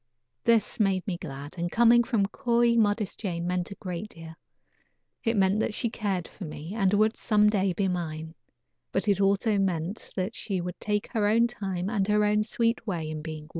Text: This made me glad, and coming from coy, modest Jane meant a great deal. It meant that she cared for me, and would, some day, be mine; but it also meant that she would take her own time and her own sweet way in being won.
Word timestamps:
This 0.43 0.79
made 0.79 1.05
me 1.05 1.15
glad, 1.17 1.59
and 1.59 1.71
coming 1.71 2.03
from 2.03 2.25
coy, 2.25 2.73
modest 2.75 3.19
Jane 3.19 3.45
meant 3.45 3.69
a 3.69 3.75
great 3.75 4.09
deal. 4.09 4.33
It 5.23 5.37
meant 5.37 5.59
that 5.59 5.75
she 5.75 5.91
cared 5.91 6.27
for 6.27 6.43
me, 6.43 6.73
and 6.73 6.91
would, 6.95 7.15
some 7.15 7.47
day, 7.47 7.71
be 7.71 7.87
mine; 7.87 8.33
but 8.91 9.07
it 9.07 9.21
also 9.21 9.59
meant 9.59 10.11
that 10.15 10.33
she 10.33 10.59
would 10.59 10.79
take 10.79 11.11
her 11.11 11.27
own 11.27 11.45
time 11.45 11.87
and 11.87 12.07
her 12.07 12.25
own 12.25 12.43
sweet 12.43 12.87
way 12.87 13.11
in 13.11 13.21
being 13.21 13.43
won. 13.43 13.49